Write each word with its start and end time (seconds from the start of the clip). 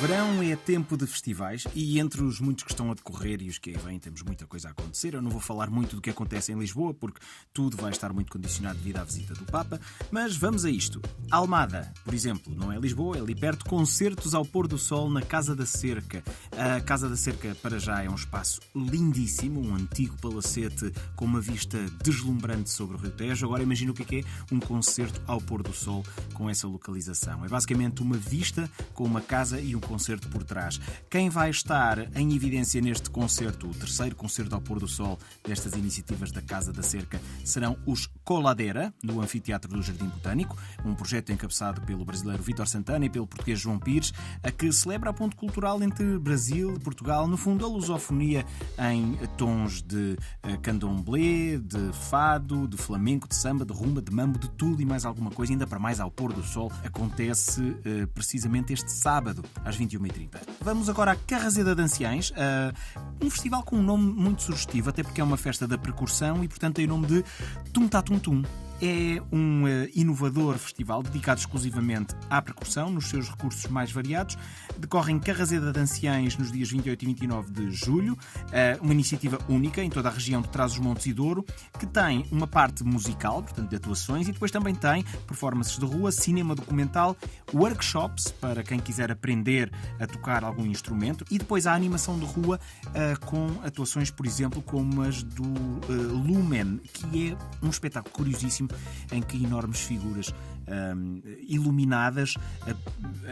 verão 0.00 0.42
é 0.42 0.56
tempo 0.56 0.96
de 0.96 1.06
festivais 1.06 1.66
e 1.74 2.00
entre 2.00 2.22
os 2.22 2.40
muitos 2.40 2.64
que 2.64 2.70
estão 2.70 2.90
a 2.90 2.94
decorrer 2.94 3.40
e 3.40 3.48
os 3.48 3.58
que 3.58 3.70
aí 3.70 3.76
vêm 3.76 3.98
temos 3.98 4.22
muita 4.22 4.44
coisa 4.44 4.68
a 4.68 4.70
acontecer. 4.72 5.14
Eu 5.14 5.22
não 5.22 5.30
vou 5.30 5.40
falar 5.40 5.70
muito 5.70 5.96
do 5.96 6.02
que 6.02 6.10
acontece 6.10 6.52
em 6.52 6.58
Lisboa 6.58 6.92
porque 6.92 7.20
tudo 7.52 7.76
vai 7.76 7.90
estar 7.90 8.12
muito 8.12 8.32
condicionado 8.32 8.76
devido 8.78 8.98
à 8.98 9.04
visita 9.04 9.34
do 9.34 9.44
Papa, 9.44 9.80
mas 10.10 10.36
vamos 10.36 10.64
a 10.64 10.70
isto. 10.70 11.00
Almada, 11.30 11.92
por 12.04 12.12
exemplo, 12.12 12.52
não 12.54 12.72
é 12.72 12.78
Lisboa, 12.78 13.16
é 13.16 13.20
ali 13.20 13.34
perto, 13.34 13.64
concertos 13.64 14.34
ao 14.34 14.44
pôr 14.44 14.66
do 14.66 14.78
sol 14.78 15.08
na 15.08 15.22
Casa 15.22 15.54
da 15.54 15.64
Cerca. 15.64 16.24
A 16.52 16.80
Casa 16.80 17.08
da 17.08 17.16
Cerca 17.16 17.54
para 17.62 17.78
já 17.78 18.02
é 18.02 18.10
um 18.10 18.16
espaço 18.16 18.60
lindíssimo, 18.74 19.60
um 19.60 19.74
antigo 19.74 20.16
palacete 20.20 20.92
com 21.14 21.24
uma 21.24 21.40
vista 21.40 21.78
deslumbrante 22.02 22.68
sobre 22.68 22.96
o 22.96 23.00
Rio 23.00 23.12
Tejo. 23.12 23.46
Agora 23.46 23.62
imagina 23.62 23.92
o 23.92 23.94
que 23.94 24.16
é, 24.16 24.20
é 24.20 24.24
um 24.50 24.60
concerto 24.60 25.20
ao 25.26 25.40
pôr 25.40 25.62
do 25.62 25.72
sol 25.72 26.04
com 26.32 26.50
essa 26.50 26.66
localização. 26.66 27.44
É 27.44 27.48
basicamente 27.48 28.02
uma 28.02 28.16
vista 28.16 28.68
com 28.92 29.04
uma 29.04 29.20
casa 29.20 29.60
e 29.60 29.76
um 29.76 29.83
concerto 29.84 30.28
por 30.28 30.44
trás. 30.44 30.80
Quem 31.10 31.28
vai 31.28 31.50
estar 31.50 32.10
em 32.16 32.34
evidência 32.34 32.80
neste 32.80 33.10
concerto, 33.10 33.68
o 33.68 33.74
terceiro 33.74 34.16
concerto 34.16 34.54
ao 34.54 34.60
pôr 34.60 34.80
do 34.80 34.88
sol 34.88 35.18
destas 35.46 35.74
iniciativas 35.74 36.32
da 36.32 36.42
Casa 36.42 36.72
da 36.72 36.82
Cerca, 36.82 37.20
serão 37.44 37.76
os 37.86 38.06
Coladeira, 38.24 38.92
no 39.02 39.20
Anfiteatro 39.20 39.70
do 39.70 39.82
Jardim 39.82 40.06
Botânico, 40.06 40.56
um 40.84 40.94
projeto 40.94 41.30
encabeçado 41.30 41.82
pelo 41.82 42.04
brasileiro 42.04 42.42
Vítor 42.42 42.66
Santana 42.66 43.04
e 43.04 43.10
pelo 43.10 43.26
português 43.26 43.60
João 43.60 43.78
Pires, 43.78 44.12
a 44.42 44.50
que 44.50 44.72
celebra 44.72 45.10
a 45.10 45.12
ponte 45.12 45.36
cultural 45.36 45.82
entre 45.82 46.18
Brasil 46.18 46.74
e 46.74 46.78
Portugal, 46.78 47.28
no 47.28 47.36
fundo 47.36 47.64
a 47.64 47.68
lusofonia 47.68 48.44
em 48.92 49.14
tons 49.36 49.82
de 49.82 50.16
eh, 50.42 50.56
candomblé, 50.62 51.58
de 51.58 51.92
fado, 51.92 52.66
de 52.66 52.76
flamenco, 52.76 53.28
de 53.28 53.34
samba, 53.34 53.64
de 53.64 53.72
rumba, 53.72 54.00
de 54.00 54.10
mambo, 54.10 54.38
de 54.38 54.48
tudo 54.50 54.80
e 54.80 54.84
mais 54.86 55.04
alguma 55.04 55.30
coisa, 55.30 55.52
ainda 55.52 55.66
para 55.66 55.78
mais 55.78 56.00
ao 56.00 56.10
pôr 56.10 56.32
do 56.32 56.42
sol, 56.42 56.72
acontece 56.82 57.76
eh, 57.84 58.06
precisamente 58.06 58.72
este 58.72 58.90
sábado, 58.90 59.44
às 59.64 59.76
21h30. 59.78 60.40
Vamos 60.62 60.88
agora 60.88 61.12
à 61.12 61.16
Carrazeda 61.16 61.74
de 61.74 61.82
Anciães, 61.82 62.30
uh, 62.30 62.74
um 63.22 63.28
festival 63.28 63.62
com 63.62 63.76
um 63.76 63.82
nome 63.82 64.12
muito 64.12 64.42
sugestivo, 64.42 64.88
até 64.90 65.02
porque 65.02 65.20
é 65.20 65.24
uma 65.24 65.36
festa 65.36 65.66
da 65.66 65.76
precursão 65.76 66.42
e, 66.42 66.48
portanto, 66.48 66.76
tem 66.76 66.86
o 66.86 66.88
nome 66.88 67.06
de 67.06 67.24
Tum 67.72 67.88
Tum 68.20 68.42
Tum 68.44 68.63
é 68.80 69.22
um 69.32 69.64
uh, 69.64 69.88
inovador 69.94 70.58
festival 70.58 71.02
dedicado 71.02 71.40
exclusivamente 71.40 72.14
à 72.28 72.42
percussão, 72.42 72.90
nos 72.90 73.08
seus 73.08 73.28
recursos 73.28 73.66
mais 73.66 73.92
variados. 73.92 74.36
Decorre 74.78 75.12
em 75.12 75.18
Carrazeda 75.18 75.72
de 75.72 75.78
Anciães 75.78 76.36
nos 76.36 76.50
dias 76.50 76.70
28 76.70 77.02
e 77.02 77.06
29 77.06 77.52
de 77.52 77.70
julho, 77.70 78.14
uh, 78.14 78.82
uma 78.82 78.92
iniciativa 78.92 79.38
única 79.48 79.82
em 79.82 79.90
toda 79.90 80.08
a 80.08 80.12
região 80.12 80.42
de 80.42 80.48
Trás-os-Montes 80.48 81.06
e 81.06 81.12
Douro, 81.12 81.44
que 81.78 81.86
tem 81.86 82.26
uma 82.30 82.46
parte 82.46 82.84
musical, 82.84 83.42
portanto 83.42 83.70
de 83.70 83.76
atuações, 83.76 84.28
e 84.28 84.32
depois 84.32 84.50
também 84.50 84.74
tem 84.74 85.04
performances 85.26 85.78
de 85.78 85.84
rua, 85.84 86.10
cinema 86.10 86.54
documental, 86.54 87.16
workshops 87.52 88.32
para 88.40 88.62
quem 88.62 88.78
quiser 88.78 89.10
aprender 89.10 89.70
a 90.00 90.06
tocar 90.06 90.44
algum 90.44 90.66
instrumento, 90.66 91.24
e 91.30 91.38
depois 91.38 91.66
a 91.66 91.74
animação 91.74 92.18
de 92.18 92.24
rua 92.24 92.58
uh, 92.88 93.26
com 93.26 93.46
atuações, 93.64 94.10
por 94.10 94.26
exemplo, 94.26 94.60
como 94.62 95.02
as 95.02 95.22
do 95.22 95.44
Lumen, 95.88 96.80
que 96.92 97.30
é 97.30 97.64
um 97.64 97.70
espetáculo 97.70 98.12
curiosíssimo 98.14 98.63
em 99.12 99.22
que 99.22 99.42
enormes 99.42 99.80
figuras 99.80 100.34
um, 100.68 101.22
iluminadas 101.46 102.34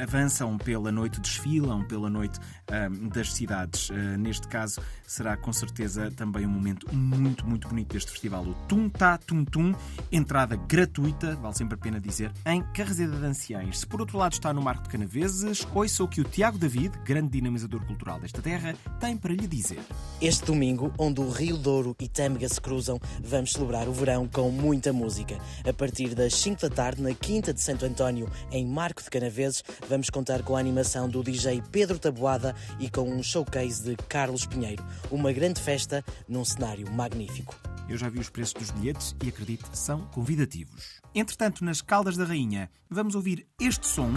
avançam 0.03 0.57
pela 0.59 0.91
noite, 0.93 1.21
desfilam 1.21 1.85
pela 1.85 2.09
noite 2.09 2.39
um, 2.71 3.09
das 3.09 3.33
cidades. 3.33 3.91
Uh, 3.91 4.19
neste 4.19 4.47
caso, 4.49 4.81
será 5.07 5.37
com 5.37 5.53
certeza 5.53 6.11
também 6.11 6.47
um 6.47 6.51
momento 6.51 6.95
muito, 6.95 7.47
muito 7.47 7.69
bonito 7.69 7.93
deste 7.93 8.11
festival. 8.11 8.45
O 8.45 8.55
Tum 8.67 8.89
Ta 8.89 9.19
Tum 9.19 9.45
Tum, 9.45 9.75
entrada 10.11 10.57
gratuita, 10.57 11.37
vale 11.37 11.55
sempre 11.55 11.75
a 11.75 11.79
pena 11.79 12.01
dizer, 12.01 12.33
em 12.47 12.63
Carraseda 12.73 13.17
de 13.17 13.25
Anciães. 13.25 13.81
Se 13.81 13.87
por 13.87 14.01
outro 14.01 14.19
lado 14.19 14.33
está 14.33 14.53
no 14.53 14.63
Marco 14.63 14.85
de 14.85 14.89
Canaveses, 14.89 15.67
ouça 15.75 16.05
o 16.05 16.09
que 16.09 16.21
o 16.21 16.25
Tiago 16.25 16.59
David, 16.59 16.97
grande 17.05 17.31
dinamizador 17.31 17.85
cultural 17.85 18.21
desta 18.21 18.41
terra, 18.41 18.75
tem 19.01 19.17
para 19.17 19.33
lhe 19.33 19.47
dizer. 19.47 19.81
Este 20.21 20.45
domingo, 20.45 20.93
onde 20.99 21.21
o 21.21 21.31
Rio 21.31 21.57
Douro 21.57 21.97
e 22.01 22.09
Tâmega 22.09 22.49
se 22.49 22.61
cruzam, 22.61 23.01
vamos 23.23 23.53
celebrar 23.53 23.89
o 23.89 23.93
verão 23.93 24.29
com 24.29 24.51
muita 24.51 24.93
música. 24.93 25.39
A 25.69 25.73
partir 25.73 26.15
das 26.15 26.35
5 26.35 26.63
da 26.63 26.71
tarde, 26.71 27.03
na 27.03 27.11
Quinta 27.23 27.55
de 27.55 27.61
Santo 27.61 27.87
António, 27.87 28.29
em 28.51 28.67
Marco 28.67 29.01
de 29.01 29.09
Canaveses, 29.09 29.63
vamos 29.89 30.11
contar 30.11 30.43
com 30.43 30.57
a 30.57 30.59
animação 30.59 31.09
do 31.09 31.23
DJ 31.23 31.63
Pedro 31.71 31.97
Taboada 31.97 32.53
e 32.81 32.91
com 32.91 33.09
um 33.09 33.23
showcase 33.23 33.81
de 33.81 33.97
Carlos 34.09 34.45
Pinheiro. 34.45 34.85
Uma 35.09 35.33
grande 35.33 35.61
festa 35.61 36.05
num 36.29 36.45
cenário 36.45 36.91
magnífico. 36.91 37.55
Eu 37.89 37.97
já 37.97 38.09
vi 38.09 38.19
os 38.19 38.29
preços 38.29 38.55
dos 38.55 38.71
bilhetes 38.73 39.15
e 39.23 39.29
acredito, 39.29 39.71
são 39.73 40.01
convidativos. 40.07 41.01
Entretanto, 41.15 41.65
nas 41.65 41.81
Caldas 41.81 42.17
da 42.17 42.25
Rainha, 42.25 42.69
vamos 42.91 43.15
ouvir 43.15 43.47
este 43.61 43.87
som. 43.87 44.13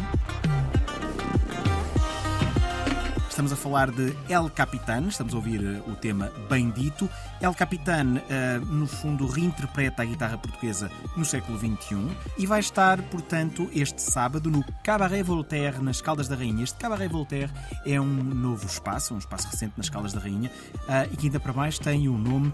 Estamos 3.35 3.51
a 3.51 3.57
falar 3.57 3.91
de 3.91 4.15
El 4.29 4.49
Capitan, 4.49 5.09
estamos 5.09 5.33
a 5.33 5.35
ouvir 5.35 5.59
uh, 5.59 5.91
o 5.91 5.95
tema 5.97 6.31
Bendito. 6.49 7.09
El 7.41 7.53
Capitan, 7.53 8.15
uh, 8.15 8.65
no 8.65 8.87
fundo, 8.87 9.27
reinterpreta 9.27 10.03
a 10.03 10.05
guitarra 10.05 10.37
portuguesa 10.37 10.89
no 11.17 11.25
século 11.25 11.59
XXI 11.59 12.15
e 12.37 12.45
vai 12.45 12.61
estar, 12.61 13.01
portanto, 13.09 13.69
este 13.73 14.01
sábado 14.01 14.49
no 14.49 14.63
Cabaret 14.81 15.21
Voltaire, 15.21 15.83
nas 15.83 15.99
Caldas 15.99 16.29
da 16.29 16.35
Rainha. 16.37 16.63
Este 16.63 16.77
Cabaret 16.77 17.09
Voltaire 17.09 17.51
é 17.85 17.99
um 17.99 18.05
novo 18.05 18.65
espaço, 18.67 19.13
um 19.13 19.17
espaço 19.17 19.49
recente 19.49 19.73
nas 19.75 19.89
Caldas 19.89 20.13
da 20.13 20.21
Rainha 20.21 20.49
uh, 20.73 21.11
e 21.11 21.17
que 21.17 21.25
ainda 21.25 21.39
para 21.41 21.51
mais 21.51 21.77
tem 21.77 22.07
um 22.07 22.17
nome 22.17 22.53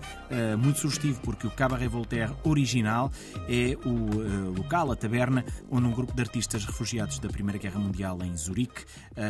muito 0.57 0.79
sugestivo, 0.79 1.19
porque 1.21 1.45
o 1.45 1.51
Cabaret 1.51 1.89
Voltaire 1.89 2.33
original 2.43 3.11
é 3.49 3.77
o 3.85 4.53
local, 4.57 4.91
a 4.91 4.95
taberna, 4.95 5.43
onde 5.69 5.85
um 5.85 5.91
grupo 5.91 6.13
de 6.13 6.21
artistas 6.21 6.65
refugiados 6.65 7.19
da 7.19 7.27
Primeira 7.27 7.59
Guerra 7.59 7.79
Mundial 7.79 8.17
em 8.23 8.35
Zurique 8.35 8.85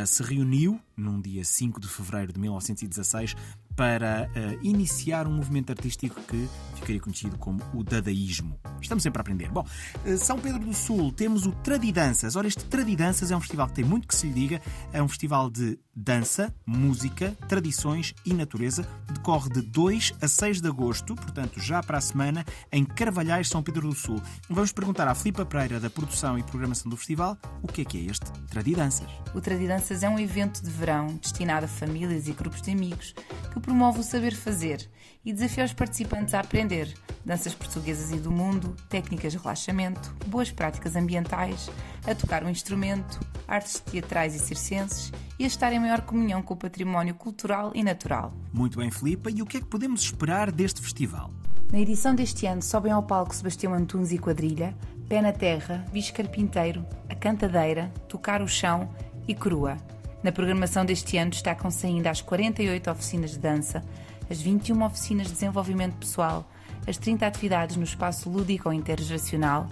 se 0.06 0.22
reuniu 0.22 0.80
num 1.02 1.20
dia 1.20 1.41
5 1.44 1.80
de 1.80 1.88
fevereiro 1.88 2.34
de 2.34 2.40
1916 2.40 3.36
para 3.82 4.30
uh, 4.30 4.60
iniciar 4.62 5.26
um 5.26 5.32
movimento 5.32 5.72
artístico 5.72 6.22
que 6.28 6.48
ficaria 6.76 7.02
conhecido 7.02 7.36
como 7.40 7.60
o 7.74 7.84
dadaísmo. 7.84 8.60
Estamos 8.80 9.02
sempre 9.02 9.20
a 9.20 9.22
aprender. 9.22 9.50
Bom, 9.50 9.66
uh, 10.06 10.18
São 10.20 10.38
Pedro 10.38 10.60
do 10.60 10.72
Sul 10.72 11.12
temos 11.12 11.48
o 11.48 11.52
Tradidanças. 11.52 12.36
Ora, 12.36 12.48
este 12.48 12.64
Tradidanças 12.66 13.32
é 13.32 13.36
um 13.36 13.40
festival 13.40 13.68
que 13.70 13.74
tem 13.74 13.84
muito 13.84 14.08
que 14.08 14.14
se 14.14 14.28
lhe 14.28 14.34
diga. 14.34 14.62
É 14.94 15.02
um 15.02 15.08
festival 15.08 15.50
de 15.50 15.80
dança, 15.96 16.54
música, 16.64 17.36
tradições 17.48 18.14
e 18.24 18.36
natureza. 18.36 18.88
Decorre 19.12 19.50
de 19.50 19.62
2 19.64 20.14
a 20.22 20.28
6 20.28 20.62
de 20.62 20.68
agosto, 20.68 21.16
portanto, 21.16 21.60
já 21.60 21.82
para 21.82 21.98
a 21.98 22.02
semana, 22.02 22.46
em 22.72 22.86
Carvalhais, 22.86 23.50
São 23.50 23.64
Pedro 23.64 23.90
do 23.90 23.96
Sul. 23.96 24.22
Vamos 24.48 24.72
perguntar 24.72 25.08
à 25.08 25.16
Filipa 25.16 25.44
Pereira, 25.44 25.80
da 25.80 25.90
produção 25.90 26.38
e 26.38 26.44
programação 26.44 26.88
do 26.88 26.98
festival, 26.98 27.36
o 27.64 27.68
que 27.68 27.82
é 27.82 27.86
que 27.86 27.98
é 27.98 28.12
este 28.12 28.32
Tradidanças. 28.48 29.08
O 29.34 29.42
Tradidanças 29.42 30.04
é 30.04 30.10
um 30.10 30.20
evento 30.20 30.64
de 30.64 30.70
verão 30.70 31.08
destinado 31.22 31.66
a 31.66 31.68
famílias 31.68 32.28
e 32.28 32.32
grupos 32.32 32.62
de 32.62 32.72
amigos 32.72 33.16
que 33.52 33.60
promove 33.72 34.02
o 34.02 34.04
saber 34.04 34.36
fazer 34.36 34.86
e 35.24 35.32
desafia 35.32 35.64
os 35.64 35.72
participantes 35.72 36.34
a 36.34 36.42
aprender 36.42 36.94
danças 37.24 37.54
portuguesas 37.54 38.12
e 38.12 38.20
do 38.20 38.30
mundo, 38.30 38.76
técnicas 38.90 39.32
de 39.32 39.38
relaxamento, 39.38 40.14
boas 40.28 40.52
práticas 40.52 40.98
ambientais, 40.98 41.72
a 42.06 42.14
tocar 42.14 42.44
um 42.44 42.50
instrumento, 42.50 43.18
artes 43.48 43.80
teatrais 43.80 44.36
e 44.36 44.40
circenses 44.40 45.10
e 45.40 45.46
a 45.46 45.48
estar 45.48 45.72
em 45.72 45.80
maior 45.80 46.02
comunhão 46.02 46.42
com 46.42 46.54
o 46.54 46.58
património 46.58 47.16
cultural 47.16 47.72
e 47.74 47.82
natural. 47.82 48.34
Muito 48.52 48.78
bem, 48.78 48.92
Filipa, 48.92 49.32
e 49.32 49.42
o 49.42 49.46
que 49.46 49.56
é 49.56 49.60
que 49.62 49.68
podemos 49.68 50.02
esperar 50.02 50.52
deste 50.52 50.82
festival? 50.82 51.32
Na 51.72 51.80
edição 51.80 52.14
deste 52.14 52.46
ano 52.46 52.62
sobem 52.62 52.92
ao 52.92 53.04
palco 53.04 53.34
Sebastião 53.34 53.74
Antunes 53.74 54.12
e 54.12 54.18
Quadrilha, 54.18 54.76
Pé 55.08 55.22
na 55.22 55.32
Terra, 55.32 55.86
Bicho 55.94 56.14
Carpinteiro, 56.14 56.86
A 57.08 57.16
Cantadeira, 57.16 57.90
Tocar 58.10 58.42
o 58.42 58.50
Chão 58.50 58.94
e 59.30 59.34
Crua. 59.34 59.78
Na 60.24 60.32
programação 60.32 60.86
deste 60.86 61.18
ano 61.18 61.32
destacam-se 61.32 61.86
ainda 61.88 62.12
as 62.12 62.22
48 62.22 62.92
oficinas 62.92 63.32
de 63.32 63.40
dança, 63.40 63.84
as 64.30 64.40
21 64.40 64.86
oficinas 64.86 65.28
de 65.28 65.34
desenvolvimento 65.34 65.96
pessoal, 65.96 66.48
as 66.88 66.98
30 66.98 67.26
atividades 67.26 67.76
no 67.76 67.84
espaço 67.84 68.30
lúdico 68.30 68.72
intergeracional, 68.72 69.68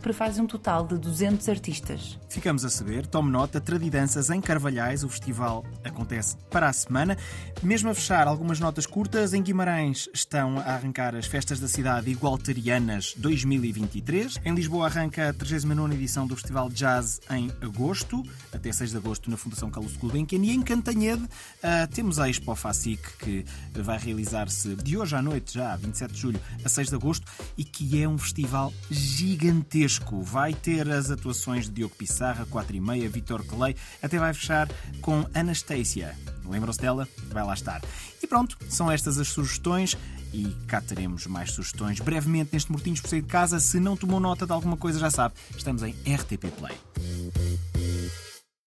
que 0.00 0.04
prefazem 0.04 0.42
um 0.42 0.46
total 0.46 0.86
de 0.86 0.96
200 0.96 1.46
artistas. 1.48 2.18
Ficamos 2.28 2.64
a 2.64 2.70
saber, 2.70 3.06
tome 3.06 3.30
nota, 3.30 3.60
Tradidanças 3.60 4.30
em 4.30 4.40
Carvalhais, 4.40 5.04
o 5.04 5.08
festival 5.08 5.64
acontece 5.84 6.36
para 6.50 6.68
a 6.68 6.72
semana. 6.72 7.18
Mesmo 7.62 7.90
a 7.90 7.94
fechar 7.94 8.26
algumas 8.26 8.58
notas 8.58 8.86
curtas, 8.86 9.34
em 9.34 9.42
Guimarães 9.42 10.08
estão 10.14 10.58
a 10.58 10.62
arrancar 10.62 11.14
as 11.14 11.26
festas 11.26 11.60
da 11.60 11.68
cidade 11.68 12.10
igualtarianas 12.10 13.14
2023. 13.18 14.40
Em 14.44 14.54
Lisboa 14.54 14.86
arranca 14.86 15.28
a 15.28 15.32
39 15.34 15.94
edição 15.94 16.26
do 16.26 16.34
Festival 16.34 16.70
de 16.70 16.76
Jazz 16.76 17.20
em 17.30 17.50
agosto, 17.60 18.22
até 18.52 18.72
6 18.72 18.92
de 18.92 18.96
agosto 18.96 19.30
na 19.30 19.36
Fundação 19.36 19.70
Carlos 19.70 19.96
Gulbenkian. 19.96 20.42
E 20.42 20.52
em 20.52 20.62
Cantanhede 20.62 21.24
uh, 21.24 21.86
temos 21.92 22.18
a 22.18 22.28
Expo 22.28 22.54
FACIC, 22.54 23.02
que 23.18 23.44
vai 23.82 23.98
realizar-se 23.98 24.74
de 24.76 24.96
hoje 24.96 25.14
à 25.14 25.20
noite, 25.20 25.54
já 25.54 25.76
27 25.76 26.12
de 26.12 26.18
julho 26.18 26.40
a 26.64 26.68
6 26.68 26.88
de 26.88 26.94
agosto, 26.94 27.26
e 27.58 27.64
que 27.64 28.02
é 28.02 28.08
um 28.08 28.16
festival 28.16 28.72
gigantesco 28.90 29.89
Vai 30.22 30.52
ter 30.54 30.88
as 30.90 31.10
atuações 31.10 31.66
de 31.66 31.72
Diogo 31.72 31.94
Pissarra, 31.94 32.46
4 32.46 32.76
e 32.76 32.80
meia, 32.80 33.08
Vitor 33.08 33.44
Clay, 33.44 33.74
até 34.02 34.18
vai 34.18 34.32
fechar 34.34 34.68
com 35.00 35.26
Anastasia. 35.34 36.16
Lembram-se 36.44 36.80
dela? 36.80 37.08
Vai 37.28 37.44
lá 37.44 37.54
estar. 37.54 37.80
E 38.22 38.26
pronto, 38.26 38.56
são 38.68 38.90
estas 38.90 39.18
as 39.18 39.28
sugestões 39.28 39.96
e 40.32 40.48
cá 40.66 40.80
teremos 40.80 41.26
mais 41.26 41.52
sugestões 41.52 42.00
brevemente 42.00 42.50
neste 42.52 42.70
Mortinhos 42.70 43.00
por 43.00 43.08
sair 43.08 43.22
de 43.22 43.28
casa. 43.28 43.58
Se 43.58 43.80
não 43.80 43.96
tomou 43.96 44.20
nota 44.20 44.46
de 44.46 44.52
alguma 44.52 44.76
coisa, 44.76 44.98
já 44.98 45.10
sabe, 45.10 45.34
estamos 45.56 45.82
em 45.82 45.90
RTP 45.90 46.50
Play. 46.58 46.89